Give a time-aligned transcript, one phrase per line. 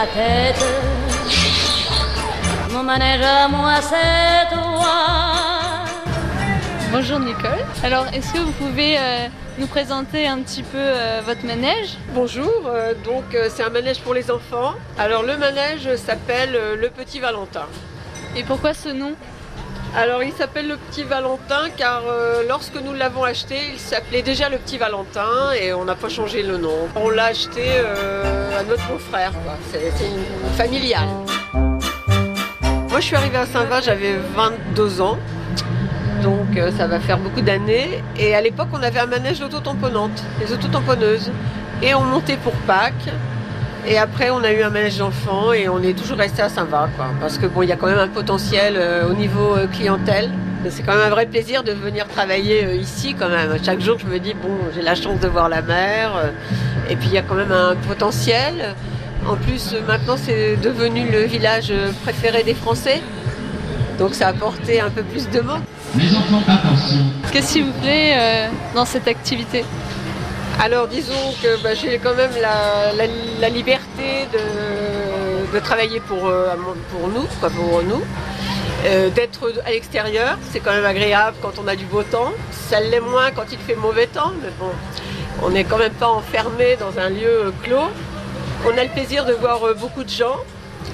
[0.00, 0.64] la tête.
[2.70, 5.84] Mon manège à moi, c'est toi.
[6.90, 7.64] Bonjour Nicole.
[7.82, 9.26] Alors, est-ce que vous pouvez euh,
[9.58, 11.98] nous présenter un petit peu euh, votre manège?
[12.14, 14.72] Bonjour, euh, donc euh, c'est un manège pour les enfants.
[14.98, 17.66] Alors le manège s'appelle euh, le Petit Valentin.
[18.36, 19.12] Et pourquoi ce nom?
[19.96, 24.48] Alors il s'appelle le Petit Valentin car euh, lorsque nous l'avons acheté, il s'appelait déjà
[24.48, 26.88] le Petit Valentin et on n'a pas changé le nom.
[26.96, 29.32] On l'a acheté euh, notre beau-frère,
[29.70, 29.92] c'est
[30.56, 31.08] familiale.
[32.90, 35.18] Moi je suis arrivée à Saint-Va, j'avais 22 ans.
[36.22, 38.02] Donc euh, ça va faire beaucoup d'années.
[38.18, 41.30] Et à l'époque, on avait un manège d'autotamponnante, les autotamponneuses.
[41.82, 43.08] Et on montait pour Pâques.
[43.86, 46.90] Et après, on a eu un manège d'enfants et on est toujours resté à Saint-Va.
[47.20, 50.30] Parce que bon, il y a quand même un potentiel euh, au niveau euh, clientèle.
[50.68, 53.56] C'est quand même un vrai plaisir de venir travailler ici quand même.
[53.64, 56.12] Chaque jour, je me dis, bon, j'ai la chance de voir la mer.
[56.90, 58.74] Et puis, il y a quand même un potentiel.
[59.26, 63.00] En plus, maintenant, c'est devenu le village préféré des Français.
[63.98, 65.60] Donc, ça a apporté un peu plus de monde.
[65.96, 66.98] Les enfants, attention.
[67.32, 69.64] Qu'est-ce qui vous plaît euh, dans cette activité?
[70.62, 73.10] Alors disons que bah, j'ai quand même la, la-
[73.40, 76.48] la liberté de, de travailler pour, euh,
[76.90, 78.02] pour nous, quoi, pour nous.
[78.84, 82.32] Euh, D'être à l'extérieur, c'est quand même agréable quand on a du beau temps.
[82.68, 84.70] Ça l'est moins quand il fait mauvais temps, mais bon,
[85.42, 87.90] on n'est quand même pas enfermé dans un lieu clos.
[88.66, 90.36] On a le plaisir de voir euh, beaucoup de gens.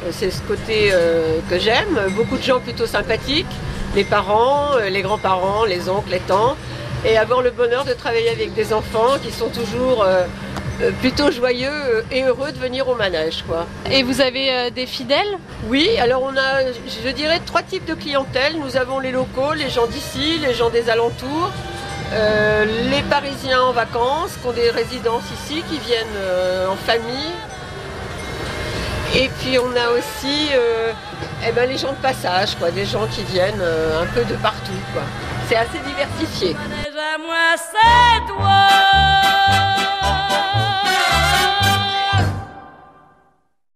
[0.05, 1.99] Euh, C'est ce côté euh, que j'aime.
[2.11, 3.55] Beaucoup de gens plutôt sympathiques.
[3.95, 6.57] Les parents, les grands-parents, les oncles, les tantes.
[7.05, 10.05] Et avoir le bonheur de travailler avec des enfants qui sont toujours
[11.01, 13.45] plutôt joyeux et heureux de venir au manège.
[13.49, 13.65] Quoi.
[13.91, 15.39] Et vous avez des fidèles?
[15.69, 16.51] Oui, alors on a,
[17.05, 18.57] je dirais, trois types de clientèle.
[18.63, 21.51] Nous avons les locaux, les gens d'ici, les gens des alentours,
[22.13, 27.33] euh, les Parisiens en vacances, qui ont des résidences ici, qui viennent euh, en famille.
[29.15, 30.93] Et puis on a aussi euh,
[31.47, 34.35] eh ben, les gens de passage, quoi, des gens qui viennent euh, un peu de
[34.35, 34.73] partout.
[35.49, 36.55] C'est assez diversifié.
[36.55, 39.36] Manège à moi, c'est toi.